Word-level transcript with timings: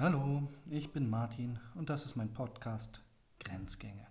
Hallo, 0.00 0.46
ich 0.70 0.92
bin 0.92 1.10
Martin 1.10 1.58
und 1.74 1.90
das 1.90 2.04
ist 2.04 2.14
mein 2.14 2.32
Podcast 2.32 3.02
Grenzgänge. 3.40 4.06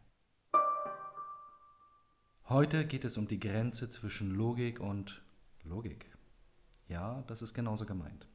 Heute 2.49 2.85
geht 2.85 3.05
es 3.05 3.17
um 3.17 3.25
die 3.29 3.39
Grenze 3.39 3.89
zwischen 3.89 4.35
Logik 4.35 4.81
und 4.81 5.21
Logik. 5.63 6.11
Ja, 6.89 7.23
das 7.27 7.41
ist 7.41 7.53
genauso 7.53 7.85
gemeint. 7.85 8.27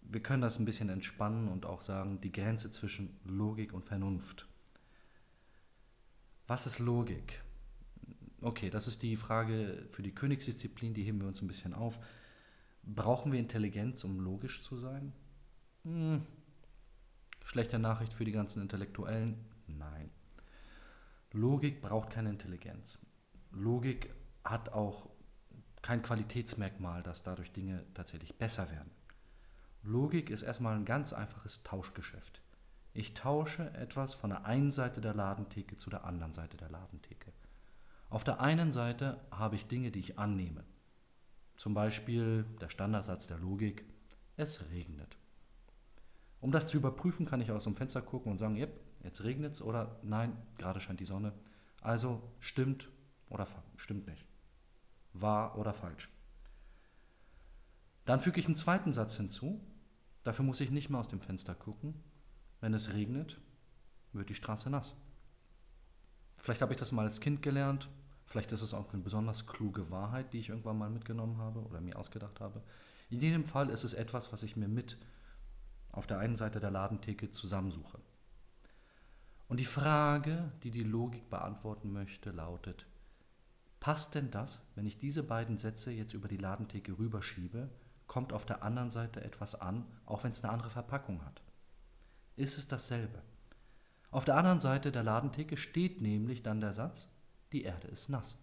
Wir 0.00 0.20
können 0.20 0.42
das 0.42 0.58
ein 0.58 0.64
bisschen 0.64 0.88
entspannen 0.88 1.46
und 1.46 1.66
auch 1.66 1.82
sagen, 1.82 2.20
die 2.20 2.32
Grenze 2.32 2.72
zwischen 2.72 3.20
Logik 3.24 3.72
und 3.72 3.84
Vernunft. 3.84 4.48
Was 6.48 6.66
ist 6.66 6.80
Logik? 6.80 7.44
Okay, 8.40 8.70
das 8.70 8.88
ist 8.88 9.04
die 9.04 9.14
Frage 9.14 9.86
für 9.92 10.02
die 10.02 10.16
Königsdisziplin, 10.16 10.94
die 10.94 11.04
heben 11.04 11.20
wir 11.20 11.28
uns 11.28 11.42
ein 11.42 11.46
bisschen 11.46 11.74
auf. 11.74 12.00
Brauchen 12.82 13.30
wir 13.30 13.38
Intelligenz, 13.38 14.02
um 14.02 14.18
logisch 14.18 14.62
zu 14.62 14.74
sein? 14.74 15.12
Hm. 15.84 16.26
Schlechte 17.50 17.80
Nachricht 17.80 18.14
für 18.14 18.24
die 18.24 18.30
ganzen 18.30 18.62
Intellektuellen? 18.62 19.44
Nein. 19.66 20.08
Logik 21.32 21.82
braucht 21.82 22.10
keine 22.10 22.30
Intelligenz. 22.30 22.96
Logik 23.50 24.14
hat 24.44 24.68
auch 24.68 25.10
kein 25.82 26.00
Qualitätsmerkmal, 26.00 27.02
dass 27.02 27.24
dadurch 27.24 27.50
Dinge 27.50 27.84
tatsächlich 27.92 28.38
besser 28.38 28.70
werden. 28.70 28.92
Logik 29.82 30.30
ist 30.30 30.42
erstmal 30.42 30.76
ein 30.76 30.84
ganz 30.84 31.12
einfaches 31.12 31.64
Tauschgeschäft. 31.64 32.40
Ich 32.92 33.14
tausche 33.14 33.68
etwas 33.74 34.14
von 34.14 34.30
der 34.30 34.44
einen 34.44 34.70
Seite 34.70 35.00
der 35.00 35.14
Ladentheke 35.14 35.76
zu 35.76 35.90
der 35.90 36.04
anderen 36.04 36.32
Seite 36.32 36.56
der 36.56 36.70
Ladentheke. 36.70 37.32
Auf 38.10 38.22
der 38.22 38.38
einen 38.38 38.70
Seite 38.70 39.20
habe 39.32 39.56
ich 39.56 39.66
Dinge, 39.66 39.90
die 39.90 39.98
ich 39.98 40.20
annehme. 40.20 40.62
Zum 41.56 41.74
Beispiel 41.74 42.44
der 42.60 42.68
Standardsatz 42.68 43.26
der 43.26 43.38
Logik, 43.38 43.84
es 44.36 44.70
regnet. 44.70 45.16
Um 46.40 46.52
das 46.52 46.66
zu 46.66 46.76
überprüfen, 46.76 47.26
kann 47.26 47.40
ich 47.40 47.50
aus 47.50 47.64
dem 47.64 47.76
Fenster 47.76 48.00
gucken 48.00 48.32
und 48.32 48.38
sagen, 48.38 48.56
yep, 48.56 48.80
jetzt 49.04 49.24
regnet 49.24 49.54
es 49.54 49.62
oder 49.62 49.98
nein, 50.02 50.36
gerade 50.58 50.80
scheint 50.80 51.00
die 51.00 51.04
Sonne. 51.04 51.32
Also 51.80 52.22
stimmt 52.38 52.88
oder 53.28 53.46
stimmt 53.76 54.06
nicht. 54.06 54.24
Wahr 55.12 55.58
oder 55.58 55.72
falsch. 55.72 56.10
Dann 58.04 58.20
füge 58.20 58.40
ich 58.40 58.46
einen 58.46 58.56
zweiten 58.56 58.92
Satz 58.92 59.16
hinzu. 59.16 59.60
Dafür 60.22 60.44
muss 60.44 60.60
ich 60.60 60.70
nicht 60.70 60.90
mehr 60.90 61.00
aus 61.00 61.08
dem 61.08 61.20
Fenster 61.20 61.54
gucken. 61.54 61.94
Wenn 62.60 62.74
es 62.74 62.92
regnet, 62.92 63.40
wird 64.12 64.28
die 64.28 64.34
Straße 64.34 64.70
nass. 64.70 64.94
Vielleicht 66.38 66.62
habe 66.62 66.72
ich 66.72 66.78
das 66.78 66.92
mal 66.92 67.06
als 67.06 67.20
Kind 67.20 67.42
gelernt. 67.42 67.88
Vielleicht 68.24 68.52
ist 68.52 68.62
es 68.62 68.74
auch 68.74 68.92
eine 68.92 69.02
besonders 69.02 69.46
kluge 69.46 69.90
Wahrheit, 69.90 70.32
die 70.32 70.38
ich 70.38 70.48
irgendwann 70.48 70.78
mal 70.78 70.90
mitgenommen 70.90 71.38
habe 71.38 71.60
oder 71.60 71.80
mir 71.80 71.96
ausgedacht 71.98 72.40
habe. 72.40 72.62
In 73.10 73.20
jedem 73.20 73.44
Fall 73.44 73.70
ist 73.70 73.84
es 73.84 73.92
etwas, 73.92 74.32
was 74.32 74.42
ich 74.42 74.56
mir 74.56 74.68
mit 74.68 74.96
auf 75.92 76.06
der 76.06 76.18
einen 76.18 76.36
Seite 76.36 76.60
der 76.60 76.70
Ladentheke 76.70 77.30
zusammensuche. 77.30 77.98
Und 79.48 79.58
die 79.58 79.64
Frage, 79.64 80.52
die 80.62 80.70
die 80.70 80.84
Logik 80.84 81.28
beantworten 81.28 81.92
möchte, 81.92 82.30
lautet, 82.30 82.86
passt 83.80 84.14
denn 84.14 84.30
das, 84.30 84.62
wenn 84.74 84.86
ich 84.86 84.98
diese 84.98 85.22
beiden 85.22 85.58
Sätze 85.58 85.90
jetzt 85.90 86.14
über 86.14 86.28
die 86.28 86.36
Ladentheke 86.36 86.98
rüberschiebe, 86.98 87.68
kommt 88.06 88.32
auf 88.32 88.44
der 88.44 88.62
anderen 88.62 88.90
Seite 88.90 89.24
etwas 89.24 89.60
an, 89.60 89.86
auch 90.06 90.22
wenn 90.24 90.32
es 90.32 90.44
eine 90.44 90.52
andere 90.52 90.70
Verpackung 90.70 91.24
hat? 91.24 91.42
Ist 92.36 92.58
es 92.58 92.68
dasselbe? 92.68 93.22
Auf 94.10 94.24
der 94.24 94.36
anderen 94.36 94.60
Seite 94.60 94.92
der 94.92 95.02
Ladentheke 95.02 95.56
steht 95.56 96.00
nämlich 96.00 96.42
dann 96.42 96.60
der 96.60 96.72
Satz, 96.72 97.08
die 97.52 97.62
Erde 97.62 97.88
ist 97.88 98.08
nass. 98.08 98.38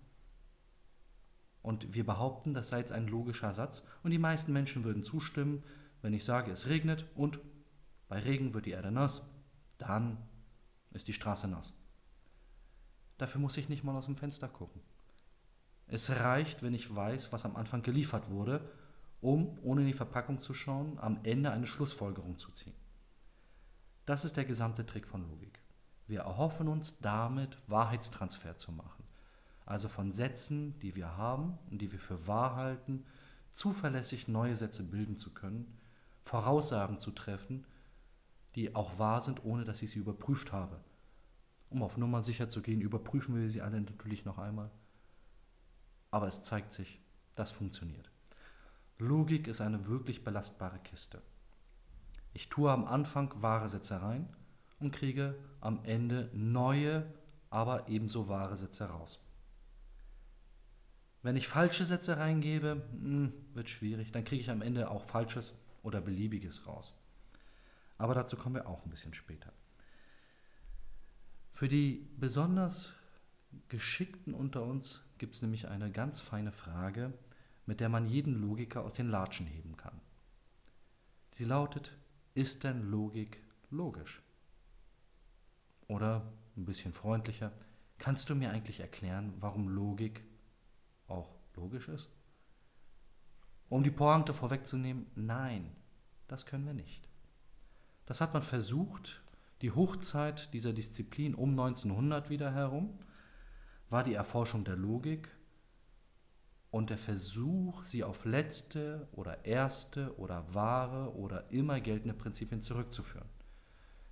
Und 1.61 1.94
wir 1.94 2.06
behaupten, 2.06 2.54
das 2.54 2.70
sei 2.70 2.80
jetzt 2.80 2.92
ein 2.94 3.08
logischer 3.08 3.54
Satz 3.54 3.86
und 4.04 4.11
die 4.11 4.20
meisten 4.20 4.54
Menschen 4.54 4.83
würden 4.83 5.04
zustimmen, 5.04 5.64
wenn 6.02 6.13
ich 6.13 6.25
sage, 6.25 6.52
es 6.52 6.67
regnet 6.67 7.05
und 7.15 7.39
bei 8.08 8.19
Regen 8.19 8.53
wird 8.53 8.65
die 8.65 8.71
Erde 8.71 8.91
nass, 8.91 9.23
dann 9.77 10.17
ist 10.91 11.08
die 11.08 11.13
Straße 11.13 11.47
nass. 11.47 11.73
Dafür 13.17 13.41
muss 13.41 13.58
ich 13.58 13.69
nicht 13.69 13.83
mal 13.83 13.95
aus 13.95 14.05
dem 14.05 14.15
Fenster 14.15 14.47
gucken. 14.47 14.81
Es 15.87 16.09
reicht, 16.09 16.63
wenn 16.63 16.73
ich 16.73 16.93
weiß, 16.93 17.31
was 17.31 17.45
am 17.45 17.55
Anfang 17.55 17.81
geliefert 17.81 18.30
wurde, 18.30 18.69
um, 19.21 19.58
ohne 19.63 19.81
in 19.81 19.87
die 19.87 19.93
Verpackung 19.93 20.39
zu 20.39 20.53
schauen, 20.53 20.99
am 20.99 21.19
Ende 21.23 21.52
eine 21.52 21.65
Schlussfolgerung 21.65 22.37
zu 22.37 22.52
ziehen. 22.52 22.75
Das 24.05 24.25
ist 24.25 24.37
der 24.37 24.45
gesamte 24.45 24.85
Trick 24.85 25.08
von 25.08 25.27
Logik. 25.27 25.59
Wir 26.08 26.21
erhoffen 26.21 26.67
uns 26.67 26.99
damit, 26.99 27.58
Wahrheitstransfer 27.67 28.58
zu 28.58 28.71
machen. 28.71 29.03
Also 29.65 29.89
von 29.89 30.11
Sätzen, 30.14 30.79
die 30.79 30.95
wir 30.95 31.17
haben 31.17 31.58
und 31.69 31.81
die 31.81 31.91
wir 31.91 31.99
für 31.99 32.27
wahr 32.27 32.55
halten, 32.55 33.05
zuverlässig 33.52 34.27
neue 34.27 34.55
Sätze 34.55 34.83
bilden 34.83 35.17
zu 35.17 35.33
können, 35.33 35.77
Voraussagen 36.27 36.99
zu 36.99 37.11
treffen, 37.11 37.65
die 38.55 38.76
auch 38.76 38.99
wahr 38.99 39.21
sind, 39.21 39.45
ohne 39.45 39.64
dass 39.64 39.82
ich 39.82 39.92
sie 39.92 39.99
überprüft 39.99 40.52
habe. 40.52 40.83
Um 41.70 41.82
auf 41.82 41.98
Nummer 41.98 42.21
sicher 42.21 42.49
zu 42.49 42.61
gehen, 42.61 42.82
überprüfen 42.82 43.36
wir 43.36 43.49
sie 43.49 43.61
alle 43.61 43.80
natürlich 43.80 44.26
noch 44.26 44.38
einmal. 44.38 44.70
Aber 46.11 46.27
es 46.27 46.43
zeigt 46.43 46.73
sich, 46.73 46.99
das 47.36 47.52
funktioniert. 47.52 48.11
Logik 48.98 49.48
ist 49.48 49.61
eine 49.61 49.88
wirklich 49.88 50.23
belastbare 50.23 50.80
Kiste. 50.80 51.21
Ich 52.33 52.49
tue 52.49 52.71
am 52.71 52.86
Anfang 52.86 53.33
wahre 53.42 53.70
Sätze 53.70 54.02
rein 54.02 54.27
und 54.80 54.92
kriege 54.92 55.36
am 55.61 55.83
Ende 55.86 56.30
neue, 56.33 57.05
aber 57.49 57.88
ebenso 57.88 58.27
wahre 58.27 58.58
Sätze 58.58 58.86
raus. 58.86 59.20
Wenn 61.21 61.36
ich 61.36 61.48
falsche 61.48 61.86
Sätze 61.86 62.17
reingebe, 62.17 62.83
hm, 62.92 63.33
wird 63.54 63.70
schwierig, 63.70 64.11
dann 64.11 64.23
kriege 64.23 64.42
ich 64.42 64.49
am 64.49 64.61
Ende 64.61 64.89
auch 64.89 65.05
Falsches 65.05 65.55
oder 65.87 66.02
Beliebiges 66.02 66.67
raus. 66.67 66.93
Aber 67.98 68.14
dazu 68.14 68.36
kommen 68.36 68.55
wir 68.55 68.67
auch 68.67 68.83
ein 68.83 68.89
bisschen 68.89 69.14
später. 69.14 69.53
Für 71.53 71.70
die 71.70 72.08
besonders 72.17 72.93
Geschickten 73.70 74.33
unter 74.33 74.64
uns 74.64 75.02
gibt 75.17 75.36
es 75.36 75.42
nämlich 75.42 75.70
eine 75.70 75.89
ganz 75.89 76.20
feine 76.20 76.52
Frage, 76.52 77.14
mit 77.65 77.80
der 77.80 77.87
man 77.87 78.05
jeden 78.05 78.42
Logiker 78.42 78.83
aus 78.83 78.93
den 78.93 79.08
Latschen 79.08 79.47
heben 79.47 79.77
kann. 79.77 79.99
Sie 81.31 81.45
lautet, 81.45 81.93
ist 82.33 82.65
denn 82.65 82.92
Logik 82.92 83.42
logisch? 83.70 84.21
Oder 85.87 86.33
ein 86.58 86.65
bisschen 86.65 86.93
freundlicher, 86.93 87.53
kannst 87.97 88.30
du 88.30 88.36
mir 88.36 88.52
eigentlich 88.52 88.81
erklären, 88.81 89.33
warum 89.39 89.70
Logik 89.70 90.23
auch 91.08 91.33
logisch 91.55 91.87
ist? 91.87 92.09
Um 93.70 93.83
die 93.83 93.92
Pointe 93.92 94.33
vorwegzunehmen, 94.33 95.08
nein, 95.16 95.76
das 96.28 96.45
können 96.45 96.66
wir 96.66 96.73
nicht. 96.73 97.08
Das 98.05 98.22
hat 98.22 98.33
man 98.33 98.44
versucht. 98.44 99.22
Die 99.61 99.72
Hochzeit 99.72 100.54
dieser 100.54 100.72
Disziplin 100.72 101.36
um 101.36 101.52
1900 101.52 102.30
wieder 102.30 102.54
herum 102.54 103.00
war 103.89 104.04
die 104.04 104.14
Erforschung 104.14 104.64
der 104.64 104.76
Logik 104.76 105.30
und 106.70 106.89
der 106.89 106.98
Versuch, 106.98 107.83
sie 107.86 108.04
auf 108.04 108.26
letzte 108.26 109.08
oder 109.11 109.45
erste 109.45 110.17
oder 110.20 110.54
wahre 110.54 111.16
oder 111.16 111.50
immer 111.52 111.80
geltende 111.80 112.14
Prinzipien 112.14 112.61
zurückzuführen. 112.61 113.27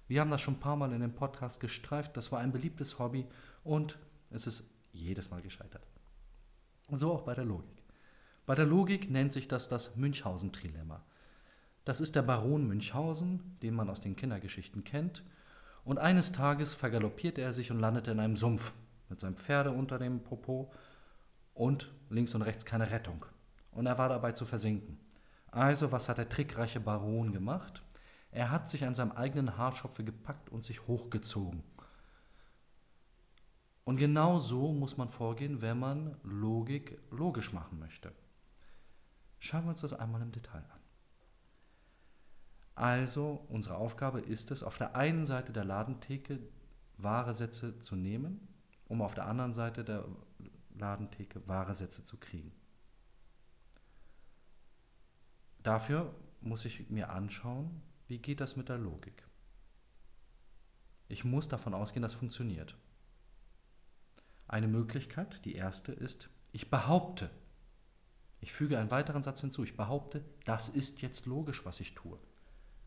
Wir 0.07 0.21
haben 0.21 0.31
das 0.31 0.41
schon 0.41 0.55
ein 0.55 0.59
paar 0.59 0.75
Mal 0.75 0.93
in 0.93 1.01
dem 1.01 1.15
Podcast 1.15 1.59
gestreift, 1.59 2.15
das 2.17 2.31
war 2.31 2.39
ein 2.39 2.51
beliebtes 2.51 2.99
Hobby 2.99 3.27
und 3.63 3.97
es 4.31 4.47
ist 4.47 4.69
jedes 4.93 5.31
Mal 5.31 5.41
gescheitert. 5.41 5.85
So 6.91 7.11
auch 7.11 7.23
bei 7.23 7.33
der 7.33 7.45
Logik. 7.45 7.74
Bei 8.45 8.55
der 8.55 8.65
Logik 8.65 9.09
nennt 9.09 9.33
sich 9.33 9.47
das 9.47 9.69
das 9.69 9.95
Münchhausen-Trilemma. 9.95 11.03
Das 11.83 12.01
ist 12.01 12.15
der 12.15 12.21
Baron 12.21 12.67
Münchhausen, 12.67 13.57
den 13.61 13.73
man 13.73 13.89
aus 13.89 14.01
den 14.01 14.15
Kindergeschichten 14.15 14.83
kennt, 14.83 15.23
und 15.83 15.99
eines 15.99 16.31
Tages 16.31 16.73
vergaloppierte 16.73 17.41
er 17.41 17.53
sich 17.53 17.69
und 17.71 17.79
landete 17.79 18.11
in 18.11 18.19
einem 18.19 18.37
Sumpf 18.37 18.73
mit 19.07 19.19
seinem 19.19 19.37
Pferde 19.37 19.71
unter 19.71 19.99
dem 19.99 20.23
Popo 20.23 20.71
und 21.53 21.91
links 22.09 22.33
und 22.33 22.41
rechts 22.41 22.65
keine 22.65 22.89
Rettung. 22.89 23.25
Und 23.71 23.85
er 23.85 23.97
war 23.99 24.09
dabei 24.09 24.31
zu 24.31 24.45
versinken. 24.45 24.99
Also, 25.47 25.91
was 25.91 26.09
hat 26.09 26.17
der 26.17 26.29
trickreiche 26.29 26.79
Baron 26.79 27.31
gemacht? 27.31 27.83
Er 28.31 28.49
hat 28.49 28.69
sich 28.69 28.83
an 28.83 28.95
seinem 28.95 29.11
eigenen 29.11 29.57
Haarschopfe 29.57 30.03
gepackt 30.03 30.49
und 30.49 30.65
sich 30.65 30.87
hochgezogen. 30.87 31.63
Und 33.85 33.97
genau 33.97 34.39
so 34.39 34.73
muss 34.73 34.97
man 34.97 35.09
vorgehen, 35.09 35.61
wenn 35.61 35.79
man 35.79 36.17
Logik 36.23 36.99
logisch 37.11 37.53
machen 37.53 37.79
möchte. 37.79 38.11
Schauen 39.39 39.63
wir 39.65 39.71
uns 39.71 39.81
das 39.81 39.93
einmal 39.93 40.21
im 40.21 40.31
Detail 40.31 40.63
an. 40.71 40.79
Also, 42.75 43.45
unsere 43.49 43.77
Aufgabe 43.77 44.19
ist 44.19 44.51
es, 44.51 44.63
auf 44.63 44.77
der 44.77 44.95
einen 44.95 45.25
Seite 45.25 45.53
der 45.53 45.63
Ladentheke 45.63 46.39
wahre 46.97 47.33
Sätze 47.33 47.79
zu 47.79 47.95
nehmen, 47.95 48.47
um 48.87 49.01
auf 49.01 49.13
der 49.13 49.27
anderen 49.27 49.53
Seite 49.53 49.83
der 49.83 50.05
Ladentheke 50.77 51.47
wahre 51.47 51.73
Sätze 51.73 52.03
zu 52.03 52.17
kriegen. 52.17 52.51
Dafür 55.63 56.13
muss 56.41 56.65
ich 56.65 56.89
mir 56.89 57.09
anschauen, 57.09 57.81
wie 58.07 58.19
geht 58.19 58.39
das 58.39 58.55
mit 58.55 58.69
der 58.69 58.77
Logik? 58.77 59.25
Ich 61.07 61.23
muss 61.23 61.47
davon 61.47 61.73
ausgehen, 61.73 62.03
das 62.03 62.13
funktioniert. 62.13 62.77
Eine 64.47 64.67
Möglichkeit, 64.67 65.43
die 65.45 65.55
erste 65.55 65.91
ist, 65.91 66.29
ich 66.51 66.69
behaupte. 66.69 67.31
Ich 68.45 68.53
füge 68.53 68.77
einen 68.77 68.91
weiteren 68.91 69.23
Satz 69.23 69.41
hinzu. 69.41 69.63
Ich 69.63 69.75
behaupte, 69.75 70.23
das 70.43 70.69
ist 70.69 71.01
jetzt 71.01 71.25
logisch, 71.25 71.65
was 71.65 71.79
ich 71.79 71.95
tue. 71.95 72.19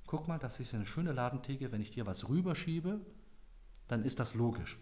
guck 0.07 0.29
mal, 0.29 0.39
das 0.39 0.61
ist 0.61 0.73
eine 0.73 0.87
schöne 0.87 1.11
Ladentheke, 1.11 1.73
wenn 1.73 1.81
ich 1.81 1.91
dir 1.91 2.07
was 2.07 2.29
rüberschiebe, 2.29 3.01
dann 3.89 4.05
ist 4.05 4.21
das 4.21 4.35
logisch. 4.35 4.79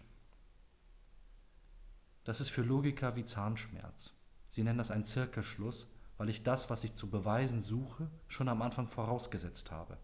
Das 2.25 2.43
ist 2.43 2.50
für 2.50 2.61
Logiker 2.61 3.17
wie 3.17 3.25
Zahnschmerz. 3.25 4.12
Sie 4.50 4.62
nennen 4.62 4.76
das 4.76 4.90
einen 4.90 5.06
Zirkelschluss, 5.06 5.90
weil 6.19 6.28
ich 6.28 6.43
das, 6.43 6.69
was 6.69 6.84
ich 6.84 6.94
zu 6.94 7.08
beweisen 7.08 7.62
suche, 7.62 8.11
schon 8.29 8.50
am 8.50 8.61
Anfang 8.61 8.87
vorausgesetzt 8.87 9.70
habe. 9.70 9.96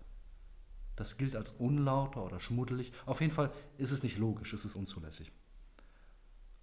Das 0.97 1.19
gilt 1.19 1.37
als 1.37 1.53
unlauter 1.53 2.25
oder 2.25 2.41
schmuddelig. 2.41 2.95
Auf 3.05 3.21
jeden 3.21 3.35
Fall 3.35 3.53
ist 3.77 3.91
es 3.91 4.03
nicht 4.03 4.17
logisch, 4.17 4.55
es 4.55 4.65
ist 4.65 4.77
unzulässig. 4.77 5.33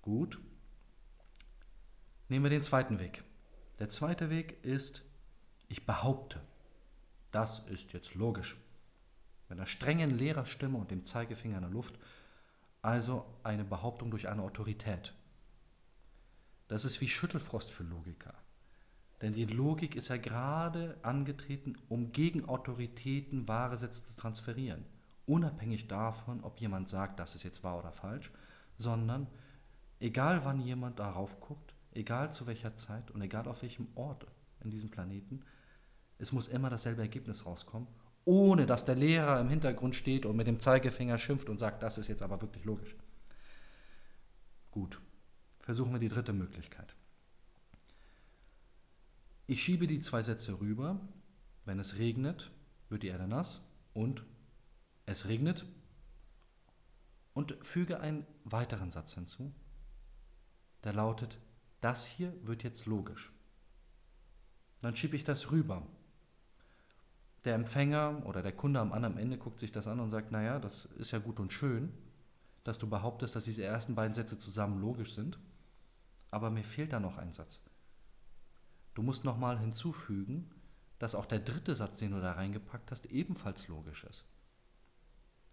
Gut. 0.01 0.39
Nehmen 2.27 2.45
wir 2.45 2.49
den 2.49 2.63
zweiten 2.63 2.97
Weg. 2.97 3.23
Der 3.79 3.87
zweite 3.87 4.29
Weg 4.29 4.63
ist, 4.65 5.03
ich 5.69 5.85
behaupte. 5.85 6.41
Das 7.31 7.59
ist 7.59 7.93
jetzt 7.93 8.13
logisch. 8.13 8.57
Mit 9.47 9.57
einer 9.57 9.67
strengen 9.67 10.11
Lehrerstimme 10.11 10.77
und 10.77 10.91
dem 10.91 11.05
Zeigefinger 11.05 11.55
in 11.57 11.63
der 11.63 11.71
Luft, 11.71 11.97
also 12.81 13.25
eine 13.43 13.63
Behauptung 13.63 14.11
durch 14.11 14.27
eine 14.27 14.43
Autorität. 14.43 15.13
Das 16.67 16.85
ist 16.85 16.99
wie 17.01 17.07
Schüttelfrost 17.07 17.71
für 17.71 17.83
Logiker. 17.83 18.33
Denn 19.21 19.33
die 19.33 19.45
Logik 19.45 19.95
ist 19.95 20.09
ja 20.09 20.17
gerade 20.17 20.97
angetreten, 21.01 21.75
um 21.89 22.11
gegen 22.11 22.47
Autoritäten 22.47 23.47
wahre 23.47 23.77
Sätze 23.77 24.03
zu 24.03 24.15
transferieren. 24.15 24.85
Unabhängig 25.25 25.87
davon, 25.87 26.43
ob 26.43 26.59
jemand 26.59 26.89
sagt, 26.89 27.19
das 27.19 27.35
ist 27.35 27.43
jetzt 27.43 27.63
wahr 27.63 27.79
oder 27.79 27.91
falsch, 27.91 28.31
sondern 28.77 29.27
egal 29.99 30.45
wann 30.45 30.59
jemand 30.59 30.99
darauf 30.99 31.39
guckt, 31.39 31.73
egal 31.91 32.33
zu 32.33 32.47
welcher 32.47 32.75
Zeit 32.75 33.11
und 33.11 33.21
egal 33.21 33.47
auf 33.47 33.61
welchem 33.61 33.87
Ort 33.95 34.27
in 34.61 34.69
diesem 34.69 34.89
Planeten, 34.89 35.41
es 36.17 36.31
muss 36.31 36.47
immer 36.47 36.69
dasselbe 36.69 37.01
Ergebnis 37.01 37.45
rauskommen, 37.45 37.87
ohne 38.25 38.65
dass 38.65 38.85
der 38.85 38.95
Lehrer 38.95 39.39
im 39.39 39.49
Hintergrund 39.49 39.95
steht 39.95 40.25
und 40.25 40.35
mit 40.35 40.47
dem 40.47 40.59
Zeigefinger 40.59 41.17
schimpft 41.17 41.49
und 41.49 41.59
sagt, 41.59 41.81
das 41.81 41.97
ist 41.97 42.07
jetzt 42.07 42.21
aber 42.21 42.41
wirklich 42.41 42.65
logisch. 42.65 42.95
Gut, 44.71 44.99
versuchen 45.59 45.93
wir 45.93 45.99
die 45.99 46.09
dritte 46.09 46.33
Möglichkeit. 46.33 46.95
Ich 49.47 49.63
schiebe 49.63 49.87
die 49.87 49.99
zwei 49.99 50.21
Sätze 50.21 50.59
rüber. 50.59 50.99
Wenn 51.65 51.79
es 51.79 51.97
regnet, 51.97 52.51
wird 52.89 53.03
die 53.03 53.07
Erde 53.07 53.27
nass 53.27 53.63
und 53.93 54.23
es 55.05 55.27
regnet 55.27 55.65
und 57.33 57.57
füge 57.61 57.99
einen 57.99 58.27
weiteren 58.43 58.91
Satz 58.91 59.13
hinzu, 59.13 59.53
der 60.83 60.93
lautet, 60.93 61.39
das 61.81 62.05
hier 62.05 62.33
wird 62.45 62.63
jetzt 62.63 62.85
logisch. 62.85 63.31
Dann 64.81 64.95
schiebe 64.95 65.15
ich 65.15 65.23
das 65.23 65.51
rüber. 65.51 65.85
Der 67.45 67.55
Empfänger 67.55 68.25
oder 68.25 68.41
der 68.41 68.51
Kunde 68.51 68.79
am 68.79 68.91
anderen 68.91 69.17
Ende 69.17 69.37
guckt 69.37 69.59
sich 69.59 69.71
das 69.71 69.87
an 69.87 69.99
und 69.99 70.09
sagt, 70.09 70.31
naja, 70.31 70.59
das 70.59 70.85
ist 70.85 71.11
ja 71.11 71.19
gut 71.19 71.39
und 71.39 71.53
schön, 71.53 71.91
dass 72.63 72.79
du 72.79 72.89
behauptest, 72.89 73.35
dass 73.35 73.45
diese 73.45 73.63
ersten 73.63 73.95
beiden 73.95 74.13
Sätze 74.13 74.37
zusammen 74.37 74.81
logisch 74.81 75.13
sind 75.13 75.39
aber 76.31 76.49
mir 76.49 76.63
fehlt 76.63 76.93
da 76.93 76.99
noch 76.99 77.17
ein 77.17 77.33
Satz. 77.33 77.61
Du 78.93 79.01
musst 79.01 79.25
nochmal 79.25 79.59
hinzufügen, 79.59 80.51
dass 80.99 81.15
auch 81.15 81.25
der 81.25 81.39
dritte 81.39 81.75
Satz, 81.75 81.99
den 81.99 82.11
du 82.11 82.21
da 82.21 82.33
reingepackt 82.33 82.91
hast, 82.91 83.05
ebenfalls 83.07 83.67
logisch 83.67 84.03
ist. 84.03 84.25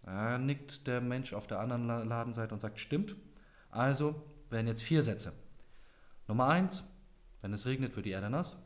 Da 0.03 0.37
nickt 0.37 0.87
der 0.87 1.01
Mensch 1.01 1.33
auf 1.33 1.47
der 1.47 1.59
anderen 1.59 1.87
Ladenseite 1.87 2.53
und 2.53 2.61
sagt, 2.61 2.79
stimmt. 2.79 3.15
Also 3.69 4.23
werden 4.49 4.67
jetzt 4.67 4.83
vier 4.83 5.03
Sätze. 5.03 5.33
Nummer 6.27 6.47
eins, 6.47 6.87
wenn 7.41 7.53
es 7.53 7.65
regnet, 7.65 7.95
wird 7.95 8.05
die 8.05 8.11
Erde 8.11 8.29
nass. 8.29 8.57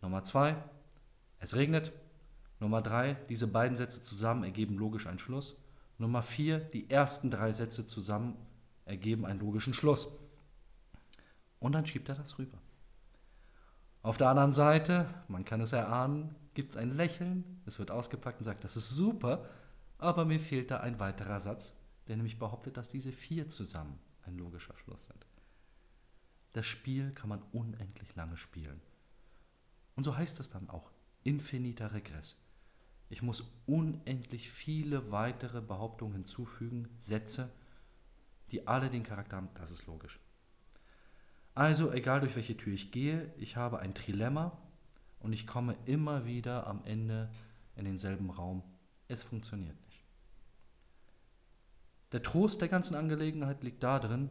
Nummer 0.00 0.24
zwei, 0.24 0.56
es 1.38 1.56
regnet. 1.56 1.92
Nummer 2.60 2.82
drei, 2.82 3.14
diese 3.28 3.48
beiden 3.48 3.76
Sätze 3.76 4.02
zusammen 4.02 4.44
ergeben 4.44 4.76
logisch 4.78 5.06
einen 5.06 5.18
Schluss. 5.18 5.56
Nummer 5.98 6.22
vier, 6.22 6.58
die 6.58 6.90
ersten 6.90 7.30
drei 7.30 7.52
Sätze 7.52 7.86
zusammen 7.86 8.36
ergeben 8.84 9.24
einen 9.24 9.40
logischen 9.40 9.74
Schluss. 9.74 10.08
Und 11.58 11.72
dann 11.72 11.86
schiebt 11.86 12.08
er 12.08 12.14
das 12.14 12.38
rüber. 12.38 12.58
Auf 14.02 14.16
der 14.16 14.28
anderen 14.28 14.52
Seite, 14.52 15.06
man 15.28 15.44
kann 15.44 15.60
es 15.60 15.72
erahnen, 15.72 16.34
gibt 16.54 16.70
es 16.70 16.76
ein 16.76 16.90
Lächeln, 16.90 17.62
es 17.66 17.78
wird 17.78 17.90
ausgepackt 17.90 18.38
und 18.38 18.44
sagt, 18.44 18.64
das 18.64 18.76
ist 18.76 18.90
super, 18.90 19.44
aber 19.98 20.24
mir 20.24 20.40
fehlt 20.40 20.72
da 20.72 20.80
ein 20.80 20.98
weiterer 20.98 21.40
Satz, 21.40 21.74
der 22.08 22.16
nämlich 22.16 22.38
behauptet, 22.38 22.76
dass 22.76 22.88
diese 22.88 23.12
vier 23.12 23.48
zusammen 23.48 23.98
ein 24.24 24.36
logischer 24.36 24.76
Schluss 24.76 25.04
sind. 25.06 25.24
Das 26.52 26.66
Spiel 26.66 27.12
kann 27.12 27.28
man 27.28 27.42
unendlich 27.52 28.14
lange 28.14 28.36
spielen. 28.36 28.80
Und 29.96 30.04
so 30.04 30.16
heißt 30.16 30.40
es 30.40 30.50
dann 30.50 30.68
auch, 30.68 30.90
infiniter 31.22 31.92
Regress. 31.92 32.38
Ich 33.08 33.22
muss 33.22 33.52
unendlich 33.66 34.50
viele 34.50 35.10
weitere 35.10 35.60
Behauptungen 35.60 36.14
hinzufügen, 36.14 36.88
Sätze, 36.98 37.50
die 38.50 38.66
alle 38.66 38.90
den 38.90 39.02
Charakter 39.02 39.36
haben, 39.36 39.48
das 39.54 39.70
ist 39.70 39.86
logisch. 39.86 40.18
Also, 41.54 41.92
egal 41.92 42.20
durch 42.20 42.36
welche 42.36 42.56
Tür 42.56 42.72
ich 42.72 42.90
gehe, 42.90 43.32
ich 43.36 43.56
habe 43.56 43.80
ein 43.80 43.94
Trilemma 43.94 44.56
und 45.20 45.32
ich 45.32 45.46
komme 45.46 45.76
immer 45.84 46.24
wieder 46.24 46.66
am 46.66 46.84
Ende 46.84 47.30
in 47.76 47.84
denselben 47.84 48.30
Raum. 48.30 48.62
Es 49.08 49.22
funktioniert 49.22 49.78
nicht. 49.86 50.02
Der 52.12 52.22
Trost 52.22 52.60
der 52.60 52.68
ganzen 52.68 52.94
Angelegenheit 52.94 53.62
liegt 53.62 53.82
darin, 53.82 54.30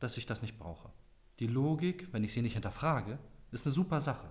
dass 0.00 0.16
ich 0.16 0.26
das 0.26 0.42
nicht 0.42 0.58
brauche. 0.58 0.90
Die 1.40 1.46
Logik, 1.46 2.12
wenn 2.12 2.22
ich 2.22 2.32
sie 2.32 2.42
nicht 2.42 2.52
hinterfrage, 2.52 3.18
ist 3.50 3.66
eine 3.66 3.72
super 3.72 4.00
Sache. 4.00 4.30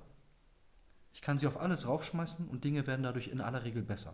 Ich 1.11 1.21
kann 1.21 1.39
sie 1.39 1.47
auf 1.47 1.59
alles 1.59 1.88
raufschmeißen 1.88 2.47
und 2.47 2.63
Dinge 2.63 2.85
werden 2.88 3.03
dadurch 3.03 3.27
in 3.27 3.41
aller 3.41 3.63
Regel 3.63 3.81
besser. 3.81 4.13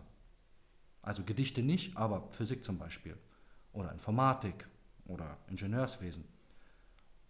Also 1.02 1.22
Gedichte 1.22 1.62
nicht, 1.62 1.96
aber 1.96 2.28
Physik 2.32 2.64
zum 2.64 2.78
Beispiel. 2.78 3.16
Oder 3.72 3.92
Informatik 3.92 4.66
oder 5.04 5.36
Ingenieurswesen. 5.48 6.24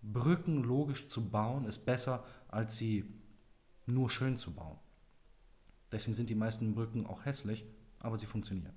Brücken 0.02 0.62
logisch 0.62 1.08
zu 1.08 1.28
bauen, 1.28 1.66
ist 1.66 1.84
besser, 1.84 2.24
als 2.48 2.76
sie 2.76 3.12
nur 3.86 4.08
schön 4.08 4.38
zu 4.38 4.54
bauen. 4.54 4.78
Deswegen 5.90 6.14
sind 6.14 6.30
die 6.30 6.36
meisten 6.36 6.74
Brücken 6.74 7.06
auch 7.06 7.24
hässlich, 7.24 7.64
aber 7.98 8.16
sie 8.16 8.26
funktionieren. 8.26 8.74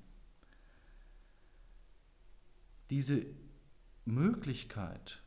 Diese 2.89 3.25
Möglichkeit, 4.05 5.21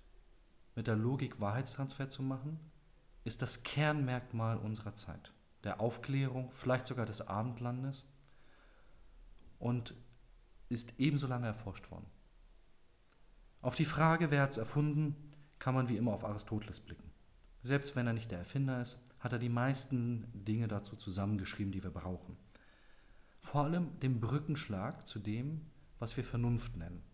mit 0.75 0.87
der 0.87 0.97
Logik 0.97 1.41
Wahrheitstransfer 1.41 2.09
zu 2.09 2.23
machen, 2.23 2.59
ist 3.25 3.43
das 3.43 3.63
Kernmerkmal 3.63 4.57
unserer 4.59 4.95
Zeit, 4.95 5.33
der 5.65 5.81
Aufklärung, 5.81 6.51
vielleicht 6.51 6.87
sogar 6.87 7.07
des 7.07 7.29
Abendlandes 7.29 8.05
und 9.59 9.95
ist 10.69 10.95
ebenso 10.99 11.27
lange 11.27 11.47
erforscht 11.47 11.91
worden. 11.91 12.07
Auf 13.61 13.77
die 13.77 13.85
Frage, 13.85 14.31
wer 14.31 14.43
hat 14.43 14.51
es 14.51 14.57
erfunden, 14.57 15.33
kann 15.59 15.75
man 15.75 15.89
wie 15.89 15.97
immer 15.97 16.13
auf 16.13 16.25
Aristoteles 16.25 16.81
blicken. 16.81 17.13
Selbst 17.63 17.95
wenn 17.95 18.09
er 18.09 18.13
nicht 18.13 18.33
der 18.33 18.41
Erfinder 18.41 18.83
ist, 18.83 19.01
hat 19.21 19.33
er 19.33 19.39
die 19.39 19.49
meisten 19.49 20.27
Dinge 20.35 20.67
dazu 20.67 20.97
zusammengeschrieben, 20.97 21.71
die 21.71 21.85
wir 21.85 21.93
brauchen. 21.93 22.37
Vor 23.41 23.63
allem 23.63 24.01
den 24.01 24.19
Brückenschlag 24.21 25.07
zu 25.07 25.21
dem, 25.21 25.61
was 26.01 26.17
wir 26.17 26.25
Vernunft 26.25 26.77
nennen. 26.77 27.05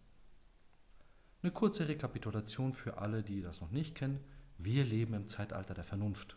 Eine 1.41 1.53
kurze 1.53 1.87
Rekapitulation 1.87 2.73
für 2.73 2.99
alle, 2.99 3.23
die 3.23 3.43
das 3.43 3.61
noch 3.61 3.71
nicht 3.71 3.95
kennen. 3.95 4.25
Wir 4.57 4.85
leben 4.85 5.15
im 5.15 5.29
Zeitalter 5.29 5.73
der 5.73 5.85
Vernunft. 5.85 6.37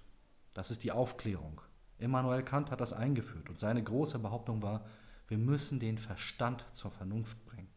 Das 0.53 0.69
ist 0.69 0.83
die 0.83 0.91
Aufklärung. 0.91 1.61
Immanuel 1.97 2.43
Kant 2.43 2.69
hat 2.69 2.81
das 2.81 2.93
eingeführt 2.93 3.49
und 3.49 3.59
seine 3.59 3.83
große 3.83 4.19
Behauptung 4.19 4.61
war, 4.61 4.85
wir 5.27 5.37
müssen 5.37 5.79
den 5.79 5.97
Verstand 5.97 6.65
zur 6.73 6.91
Vernunft 6.91 7.43
bringen. 7.45 7.69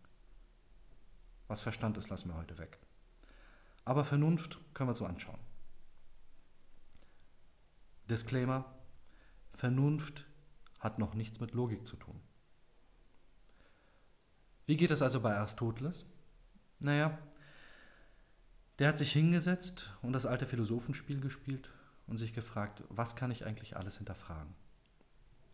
Was 1.46 1.60
Verstand 1.60 1.96
ist, 1.96 2.10
lassen 2.10 2.28
wir 2.28 2.36
heute 2.36 2.58
weg. 2.58 2.78
Aber 3.84 4.04
Vernunft 4.04 4.58
können 4.74 4.90
wir 4.90 4.94
so 4.94 5.06
anschauen. 5.06 5.38
Disclaimer, 8.10 8.64
Vernunft 9.52 10.26
hat 10.78 10.98
noch 10.98 11.14
nichts 11.14 11.40
mit 11.40 11.52
Logik 11.52 11.86
zu 11.86 11.96
tun. 11.96 12.20
Wie 14.66 14.76
geht 14.76 14.90
es 14.90 15.00
also 15.00 15.20
bei 15.20 15.36
Aristoteles? 15.36 16.06
Naja, 16.80 17.18
der 18.78 18.88
hat 18.88 18.98
sich 18.98 19.12
hingesetzt 19.12 19.92
und 20.02 20.12
das 20.12 20.26
alte 20.26 20.46
Philosophenspiel 20.46 21.20
gespielt 21.20 21.70
und 22.06 22.18
sich 22.18 22.34
gefragt, 22.34 22.82
was 22.88 23.16
kann 23.16 23.30
ich 23.30 23.46
eigentlich 23.46 23.76
alles 23.76 23.96
hinterfragen? 23.98 24.54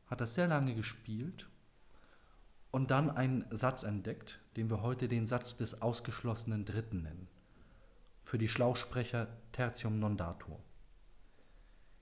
Hat 0.07 0.21
das 0.21 0.35
sehr 0.35 0.49
lange 0.49 0.75
gespielt 0.75 1.49
und 2.71 2.91
dann 2.91 3.11
einen 3.11 3.45
Satz 3.51 3.83
entdeckt, 3.83 4.41
den 4.57 4.71
wir 4.71 4.83
heute 4.83 5.09
den 5.09 5.27
Satz 5.27 5.57
des 5.57 5.83
ausgeschlossenen 5.83 6.65
Dritten 6.65 7.03
nennen 7.03 7.29
für 8.23 8.39
die 8.39 8.49
Schlausprecher 8.49 9.27
tertium 9.51 9.99
non 9.99 10.17
datur. 10.17 10.63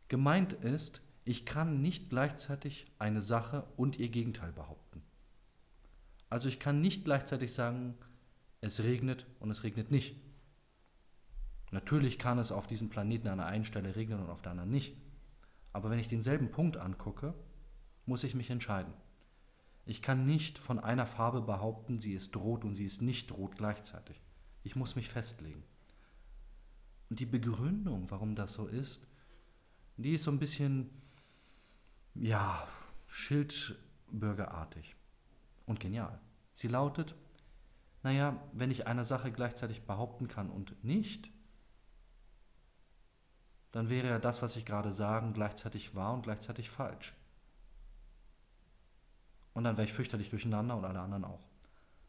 Gemeint 0.09 0.53
ist, 0.53 1.01
ich 1.25 1.47
kann 1.47 1.81
nicht 1.81 2.11
gleichzeitig 2.11 2.87
eine 2.99 3.23
Sache 3.23 3.65
und 3.77 3.99
ihr 3.99 4.09
Gegenteil 4.09 4.53
behaupten. 4.53 5.03
Also 6.31 6.49
ich 6.49 6.61
kann 6.61 6.81
nicht 6.81 7.05
gleichzeitig 7.05 7.55
sagen, 7.55 7.97
es 8.61 8.83
regnet 8.83 9.27
und 9.41 9.51
es 9.51 9.63
regnet 9.63 9.91
nicht. 9.91 10.17
Natürlich 11.71 12.19
kann 12.19 12.39
es 12.39 12.51
auf 12.53 12.67
diesem 12.67 12.89
Planeten 12.89 13.29
an 13.29 13.39
der 13.39 13.47
einen 13.47 13.65
Stelle 13.65 13.95
regnen 13.95 14.21
und 14.21 14.31
auf 14.31 14.43
der 14.43 14.53
anderen 14.53 14.71
nicht. 14.71 14.97
Aber 15.73 15.91
wenn 15.91 15.99
ich 15.99 16.09
denselben 16.09 16.51
Punkt 16.51 16.77
angucke, 16.77 17.35
muss 18.07 18.25
ich 18.25 18.35
mich 18.35 18.51
entscheiden. 18.51 18.93
Ich 19.85 20.03
kann 20.03 20.25
nicht 20.25 20.59
von 20.59 20.79
einer 20.79 21.07
Farbe 21.07 21.41
behaupten, 21.41 22.01
sie 22.01 22.15
ist 22.15 22.37
rot 22.37 22.65
und 22.65 22.75
sie 22.75 22.85
ist 22.85 23.03
nicht 23.03 23.33
rot 23.33 23.57
gleichzeitig. 23.57 24.21
Ich 24.63 24.77
muss 24.77 24.97
mich 24.97 25.09
festlegen. 25.09 25.63
Und 27.11 27.21
die 27.21 27.27
Begründung, 27.27 28.11
warum 28.11 28.35
das 28.35 28.55
so 28.55 28.67
ist, 28.67 29.07
die 29.97 30.15
ist 30.15 30.25
so 30.25 30.31
ein 30.31 30.39
bisschen, 30.39 30.91
ja, 32.15 32.67
schildbürgerartig 33.07 34.95
und 35.67 35.81
genial. 35.81 36.21
Sie 36.53 36.69
lautet, 36.69 37.15
naja, 38.09 38.41
wenn 38.55 38.71
ich 38.71 38.87
eine 38.87 39.05
Sache 39.05 39.31
gleichzeitig 39.31 39.83
behaupten 39.83 40.29
kann 40.29 40.49
und 40.49 40.83
nicht, 40.83 41.31
dann 43.71 43.91
wäre 43.91 44.09
ja 44.09 44.19
das, 44.19 44.41
was 44.41 44.57
ich 44.57 44.65
gerade 44.65 44.95
sagen, 44.95 45.35
gleichzeitig 45.35 45.95
wahr 45.95 46.15
und 46.15 46.23
gleichzeitig 46.23 46.71
falsch. 46.71 47.15
Und 49.53 49.65
dann 49.65 49.77
wäre 49.77 49.85
ich 49.87 49.93
fürchterlich 49.93 50.31
durcheinander 50.31 50.75
und 50.75 50.87
alle 50.87 51.01
anderen 51.01 51.27
auch. 51.27 51.51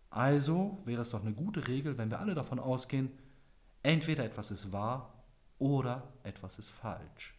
Also 0.10 0.78
wäre 0.86 1.02
es 1.02 1.10
doch 1.10 1.20
eine 1.20 1.34
gute 1.34 1.68
Regel, 1.68 1.98
wenn 1.98 2.10
wir 2.10 2.20
alle 2.20 2.34
davon 2.34 2.60
ausgehen, 2.60 3.12
entweder 3.84 4.24
etwas 4.24 4.52
ist 4.52 4.72
wahr 4.72 5.22
oder 5.58 6.14
etwas 6.24 6.60
ist 6.60 6.70
falsch. 6.70 7.38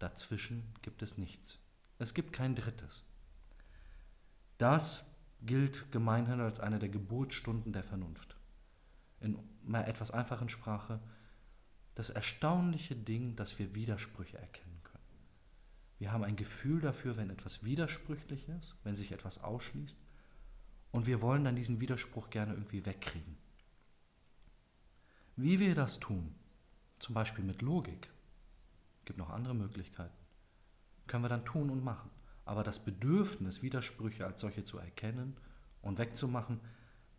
Dazwischen 0.00 0.74
gibt 0.82 1.00
es 1.02 1.16
nichts. 1.16 1.60
Es 2.00 2.12
gibt 2.12 2.32
kein 2.32 2.56
Drittes. 2.56 3.04
Das 4.58 5.11
gilt 5.44 5.90
gemeinhin 5.90 6.40
als 6.40 6.60
eine 6.60 6.78
der 6.78 6.88
Geburtsstunden 6.88 7.72
der 7.72 7.82
Vernunft. 7.82 8.36
In 9.20 9.38
einer 9.66 9.86
etwas 9.88 10.10
einfachen 10.10 10.48
Sprache 10.48 11.00
das 11.94 12.10
erstaunliche 12.10 12.96
Ding, 12.96 13.36
dass 13.36 13.58
wir 13.58 13.74
Widersprüche 13.74 14.38
erkennen 14.38 14.80
können. 14.82 15.04
Wir 15.98 16.12
haben 16.12 16.24
ein 16.24 16.36
Gefühl 16.36 16.80
dafür, 16.80 17.16
wenn 17.16 17.30
etwas 17.30 17.64
widersprüchlich 17.64 18.48
ist, 18.48 18.76
wenn 18.82 18.96
sich 18.96 19.12
etwas 19.12 19.42
ausschließt, 19.42 19.98
und 20.90 21.06
wir 21.06 21.22
wollen 21.22 21.44
dann 21.44 21.56
diesen 21.56 21.80
Widerspruch 21.80 22.28
gerne 22.30 22.52
irgendwie 22.52 22.84
wegkriegen. 22.84 23.38
Wie 25.36 25.58
wir 25.58 25.74
das 25.74 25.98
tun, 25.98 26.34
zum 26.98 27.14
Beispiel 27.14 27.44
mit 27.44 27.62
Logik, 27.62 28.10
gibt 29.06 29.18
noch 29.18 29.30
andere 29.30 29.54
Möglichkeiten, 29.54 30.14
können 31.06 31.24
wir 31.24 31.30
dann 31.30 31.44
tun 31.44 31.70
und 31.70 31.82
machen. 31.82 32.10
Aber 32.44 32.64
das 32.64 32.84
Bedürfnis, 32.84 33.62
Widersprüche 33.62 34.26
als 34.26 34.40
solche 34.40 34.64
zu 34.64 34.78
erkennen 34.78 35.36
und 35.80 35.98
wegzumachen, 35.98 36.60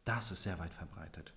das 0.06 0.32
ist 0.32 0.44
sehr 0.44 0.60
weit 0.60 0.74
verbreitet. 0.74 1.34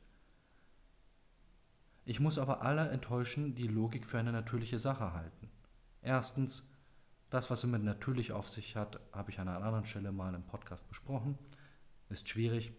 Ich 2.04 2.20
muss 2.20 2.38
aber 2.38 2.62
alle 2.62 2.88
enttäuschen, 2.90 3.54
die 3.54 3.66
Logik 3.66 4.06
für 4.06 4.18
eine 4.18 4.32
natürliche 4.32 4.78
Sache 4.78 5.12
halten. 5.12 5.50
Erstens, 6.02 6.64
das, 7.30 7.50
was 7.50 7.62
sie 7.62 7.66
mit 7.66 7.82
natürlich 7.82 8.32
auf 8.32 8.48
sich 8.48 8.76
hat, 8.76 9.00
habe 9.12 9.30
ich 9.30 9.40
an 9.40 9.48
einer 9.48 9.64
anderen 9.64 9.86
Stelle 9.86 10.12
mal 10.12 10.34
im 10.34 10.44
Podcast 10.44 10.88
besprochen, 10.88 11.36
ist 12.08 12.28
schwierig. 12.28 12.72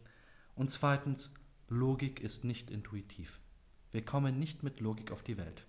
Und 0.55 0.71
zweitens, 0.71 1.33
Logik 1.67 2.21
ist 2.21 2.45
nicht 2.45 2.71
intuitiv. 2.71 3.41
Wir 3.91 4.05
kommen 4.05 4.39
nicht 4.39 4.63
mit 4.63 4.79
Logik 4.79 5.11
auf 5.11 5.23
die 5.23 5.37
Welt. 5.37 5.67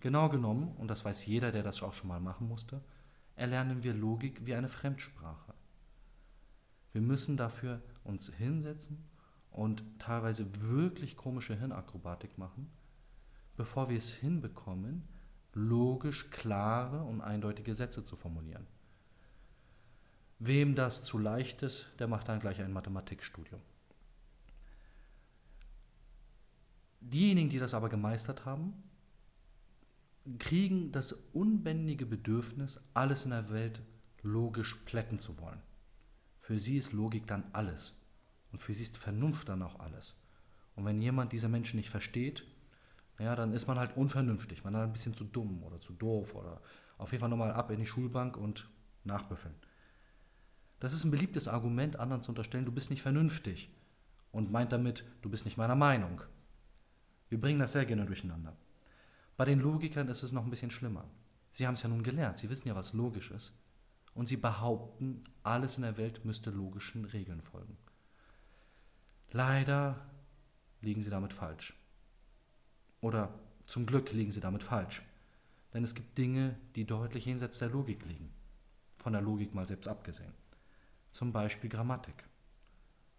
Genau 0.00 0.30
genommen, 0.30 0.74
und 0.76 0.88
das 0.88 1.04
weiß 1.04 1.26
jeder, 1.26 1.52
der 1.52 1.62
das 1.62 1.82
auch 1.82 1.92
schon 1.92 2.08
mal 2.08 2.20
machen 2.20 2.48
musste, 2.48 2.82
erlernen 3.36 3.82
wir 3.82 3.94
Logik 3.94 4.46
wie 4.46 4.54
eine 4.54 4.68
Fremdsprache. 4.68 5.54
Wir 6.92 7.00
müssen 7.00 7.36
dafür 7.36 7.82
uns 8.04 8.32
hinsetzen 8.34 9.04
und 9.50 9.82
teilweise 9.98 10.46
wirklich 10.60 11.16
komische 11.16 11.54
Hirnakrobatik 11.54 12.38
machen, 12.38 12.70
bevor 13.56 13.88
wir 13.88 13.98
es 13.98 14.12
hinbekommen, 14.12 15.08
logisch 15.54 16.30
klare 16.30 17.02
und 17.02 17.20
eindeutige 17.20 17.74
Sätze 17.74 18.04
zu 18.04 18.16
formulieren. 18.16 18.66
Wem 20.38 20.74
das 20.74 21.04
zu 21.04 21.18
leicht 21.18 21.62
ist, 21.62 21.86
der 21.98 22.08
macht 22.08 22.28
dann 22.28 22.40
gleich 22.40 22.60
ein 22.60 22.72
Mathematikstudium. 22.72 23.60
Diejenigen, 27.00 27.50
die 27.50 27.58
das 27.58 27.74
aber 27.74 27.88
gemeistert 27.88 28.44
haben, 28.44 28.74
kriegen 30.38 30.92
das 30.92 31.12
unbändige 31.32 32.06
Bedürfnis, 32.06 32.80
alles 32.94 33.24
in 33.24 33.30
der 33.30 33.50
Welt 33.50 33.82
logisch 34.22 34.76
plätten 34.84 35.18
zu 35.18 35.38
wollen. 35.38 35.60
Für 36.38 36.58
sie 36.58 36.76
ist 36.76 36.92
Logik 36.92 37.26
dann 37.26 37.44
alles. 37.52 37.98
Und 38.52 38.58
für 38.60 38.74
sie 38.74 38.82
ist 38.82 38.98
Vernunft 38.98 39.48
dann 39.48 39.62
auch 39.62 39.80
alles. 39.80 40.20
Und 40.74 40.84
wenn 40.84 41.00
jemand 41.00 41.32
diese 41.32 41.48
Menschen 41.48 41.76
nicht 41.76 41.90
versteht, 41.90 42.44
ja, 43.18 43.36
dann 43.36 43.52
ist 43.52 43.66
man 43.66 43.78
halt 43.78 43.96
unvernünftig. 43.96 44.64
Man 44.64 44.74
ist 44.74 44.80
ein 44.80 44.92
bisschen 44.92 45.14
zu 45.14 45.24
dumm 45.24 45.62
oder 45.62 45.80
zu 45.80 45.92
doof 45.92 46.34
oder 46.34 46.60
auf 46.98 47.12
jeden 47.12 47.20
Fall 47.20 47.30
nochmal 47.30 47.52
ab 47.52 47.70
in 47.70 47.78
die 47.78 47.86
Schulbank 47.86 48.36
und 48.36 48.68
nachbüffeln. 49.04 49.54
Das 50.80 50.92
ist 50.92 51.04
ein 51.04 51.10
beliebtes 51.10 51.46
Argument, 51.46 51.96
anderen 51.96 52.22
zu 52.22 52.32
unterstellen, 52.32 52.64
du 52.64 52.72
bist 52.72 52.90
nicht 52.90 53.02
vernünftig 53.02 53.70
und 54.32 54.50
meint 54.50 54.72
damit, 54.72 55.04
du 55.22 55.30
bist 55.30 55.44
nicht 55.44 55.56
meiner 55.56 55.76
Meinung. 55.76 56.22
Wir 57.28 57.40
bringen 57.40 57.60
das 57.60 57.72
sehr 57.72 57.84
gerne 57.84 58.04
durcheinander. 58.04 58.56
Bei 59.36 59.44
den 59.44 59.60
Logikern 59.60 60.08
ist 60.08 60.22
es 60.22 60.32
noch 60.32 60.44
ein 60.44 60.50
bisschen 60.50 60.70
schlimmer. 60.70 61.08
Sie 61.50 61.66
haben 61.66 61.74
es 61.74 61.82
ja 61.82 61.88
nun 61.88 62.02
gelernt, 62.02 62.38
sie 62.38 62.50
wissen 62.50 62.68
ja, 62.68 62.74
was 62.74 62.92
logisch 62.92 63.30
ist. 63.30 63.52
Und 64.14 64.28
sie 64.28 64.36
behaupten, 64.36 65.24
alles 65.42 65.76
in 65.76 65.82
der 65.82 65.96
Welt 65.96 66.24
müsste 66.24 66.50
logischen 66.50 67.04
Regeln 67.06 67.40
folgen. 67.40 67.76
Leider 69.30 70.06
liegen 70.82 71.02
sie 71.02 71.10
damit 71.10 71.32
falsch. 71.32 71.74
Oder 73.00 73.32
zum 73.66 73.86
Glück 73.86 74.12
liegen 74.12 74.30
sie 74.30 74.40
damit 74.40 74.62
falsch. 74.62 75.02
Denn 75.72 75.84
es 75.84 75.94
gibt 75.94 76.18
Dinge, 76.18 76.58
die 76.76 76.84
deutlich 76.84 77.24
jenseits 77.24 77.58
der 77.58 77.70
Logik 77.70 78.04
liegen. 78.04 78.30
Von 78.98 79.14
der 79.14 79.22
Logik 79.22 79.54
mal 79.54 79.66
selbst 79.66 79.88
abgesehen. 79.88 80.34
Zum 81.10 81.32
Beispiel 81.32 81.70
Grammatik. 81.70 82.28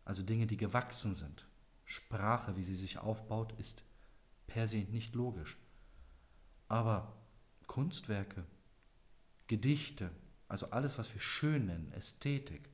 Also 0.06 0.22
Dinge, 0.22 0.46
die 0.46 0.58
gewachsen 0.58 1.16
sind. 1.16 1.48
Sprache, 1.86 2.56
wie 2.56 2.64
sie 2.64 2.76
sich 2.76 3.00
aufbaut, 3.00 3.54
ist 3.58 3.84
per 4.48 4.68
se 4.68 4.86
nicht 4.92 5.16
logisch. 5.16 5.58
Aber 6.74 7.14
Kunstwerke, 7.68 8.46
Gedichte, 9.46 10.10
also 10.48 10.72
alles, 10.72 10.98
was 10.98 11.14
wir 11.14 11.22
schön 11.22 11.68
nennen, 11.68 11.92
Ästhetik, 11.92 12.68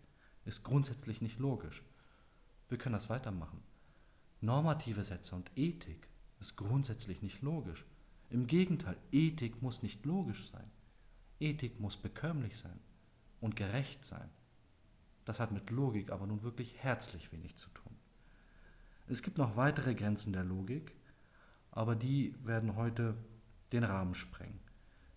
ist 0.46 0.64
grundsätzlich 0.64 1.22
nicht 1.22 1.38
logisch. 1.38 1.84
Wir 2.70 2.78
können 2.78 2.94
das 2.94 3.10
weitermachen. 3.10 3.62
Normative 4.40 5.04
Sätze 5.04 5.36
und 5.36 5.52
Ethik 5.58 6.08
ist 6.40 6.56
grundsätzlich 6.56 7.22
nicht 7.22 7.42
logisch. 7.42 7.84
Im 8.30 8.48
Gegenteil, 8.48 8.96
Ethik 9.12 9.62
muss 9.62 9.84
nicht 9.84 10.06
logisch 10.06 10.50
sein. 10.50 10.72
Ethik 11.42 11.82
muss 11.82 11.98
bekömmlich 11.98 12.58
sein 12.58 12.80
und 13.42 13.58
gerecht 13.58 14.06
sein. 14.06 14.30
Das 15.26 15.42
hat 15.42 15.52
mit 15.52 15.72
Logik 15.72 16.10
aber 16.14 16.26
nun 16.26 16.42
wirklich 16.42 16.78
herzlich 16.78 17.34
wenig 17.34 17.58
zu 17.58 17.70
tun. 17.72 17.98
Es 19.10 19.24
gibt 19.24 19.38
noch 19.38 19.58
weitere 19.58 19.94
Grenzen 19.94 20.32
der 20.32 20.46
Logik, 20.46 20.96
aber 21.72 21.98
die 21.98 22.34
werden 22.46 22.78
heute 22.78 23.18
den 23.72 23.84
Rahmen 23.84 24.16
sprengen. 24.16 24.60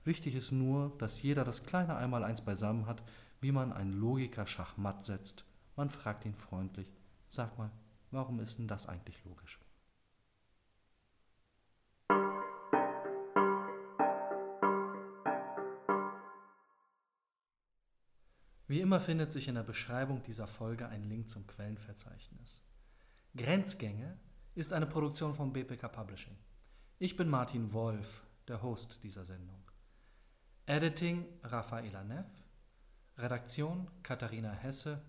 Wichtig 0.05 0.35
ist 0.35 0.53
nur, 0.53 0.97
dass 0.99 1.23
jeder 1.23 1.45
das 1.45 1.65
kleine 1.65 1.97
Einmaleins 1.97 2.41
beisammen 2.41 2.87
hat, 2.87 3.03
wie 3.41 3.53
man 3.53 3.73
einen 3.73 3.93
Logiker 3.93 4.47
schachmatt 4.47 5.05
setzt. 5.05 5.45
Man 5.77 5.91
fragt 5.91 6.25
ihn 6.25 6.35
freundlich, 6.35 6.93
Sag 7.29 7.57
mal, 7.57 7.71
warum 8.11 8.41
ist 8.41 8.59
denn 8.59 8.69
das 8.69 8.87
eigentlich 8.87 9.25
logisch? 9.25 9.59
Wie 18.69 18.81
immer 18.81 19.01
findet 19.01 19.33
sich 19.33 19.49
in 19.49 19.55
der 19.55 19.63
Beschreibung 19.63 20.23
dieser 20.23 20.47
Folge 20.47 20.89
ein 20.89 21.05
Link 21.05 21.29
zum 21.29 21.47
Quellenverzeichnis. 21.47 22.63
Grenzgänge 23.37 24.19
ist 24.55 24.73
eine 24.73 24.87
Produktion 24.87 25.35
von 25.35 25.53
BPK 25.53 25.89
Publishing. 25.89 26.37
Ich 26.99 27.17
bin 27.17 27.29
Martin 27.29 27.73
Wolf, 27.73 28.23
der 28.49 28.63
Host 28.63 29.03
dieser 29.03 29.25
Sendung. 29.25 29.63
Editing 30.67 31.27
Rafaela 31.43 32.05
Neff, 32.05 32.27
Redaktion 33.19 33.91
Katharina 34.03 34.53
Hesse, 34.53 35.03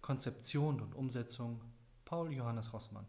Konzeption 0.00 0.80
und 0.80 0.94
Umsetzung 0.94 1.62
Paul 2.04 2.32
Johannes 2.32 2.72
Rossmann. 2.72 3.06